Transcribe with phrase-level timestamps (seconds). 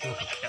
[0.00, 0.36] Perfect.